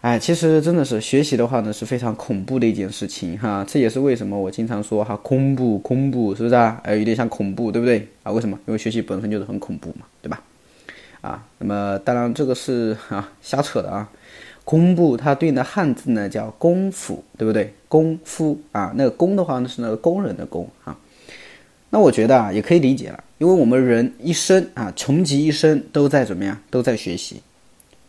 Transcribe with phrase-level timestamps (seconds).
[0.01, 3.63] 哎，其实真的是学习的话呢，是非常恐怖的一件事情哈。
[3.69, 6.81] 这也是为什么我经常说哈，恐怖恐怖，是不是啊？
[6.83, 8.33] 哎，有点像恐怖，对不对啊？
[8.33, 8.59] 为什么？
[8.67, 10.43] 因为学习本身就是很恐怖嘛，对吧？
[11.21, 14.09] 啊，那么当然这个是啊瞎扯的啊。
[14.65, 17.75] 恐怖它对应的汉字呢叫功夫，对不对？
[17.87, 20.97] 功夫啊，那个功的话呢是那个工人的工啊。
[21.91, 26.57] 那我觉得啊也可以理解了，因为我们人一生啊穷极一生都在怎么样？
[26.71, 27.43] 都在学习，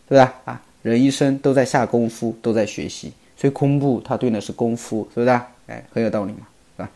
[0.07, 0.35] 对吧？
[0.45, 0.61] 啊。
[0.82, 5.30] 人一生都在下功夫，都在学习，所以空部它对应的是功夫，是不是？
[5.66, 6.90] 哎，很有道理嘛，是吧？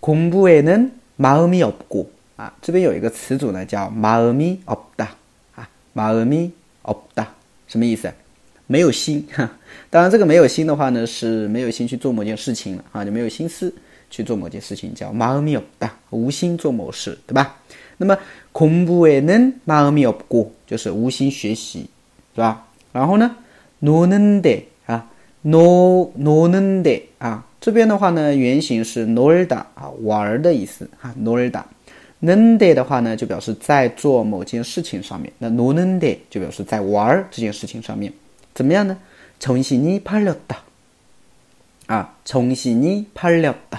[0.00, 5.08] 공부에는마음이없고啊，这边有一个词组呢，叫마음이없다
[5.56, 7.26] 啊，마음이없다
[7.66, 8.12] 什么意思？
[8.66, 9.50] 没有心哈。
[9.90, 13.72] 当然，这个没有心的话呢，是没有心去做某件事情了啊，就没有心思
[14.10, 17.56] 去做某件事情，叫마음이없다无心做某事，对吧？
[17.98, 18.16] 那么
[18.52, 21.88] 공부에는마음이없고就是无心学习，
[22.34, 22.65] 是吧？
[22.96, 23.36] 然后呢，
[23.80, 25.06] 노는 데， 啊，
[25.42, 31.64] 노노는 데， 啊，这边的话呢，原型是놀다啊，玩的意思啊，놀 다。
[32.24, 35.32] 는데的话呢，就表示在做某件事情上面。
[35.38, 38.12] 那노는 데就表示在玩这件事情上面，
[38.54, 38.96] 怎么样呢？
[39.40, 40.58] 정신이팔렸 다，
[41.88, 43.78] 啊，정신이팔렸 다。